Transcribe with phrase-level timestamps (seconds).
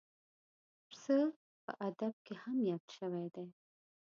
[0.89, 1.17] پسه
[1.63, 3.47] په ادب کې هم یاد شوی دی.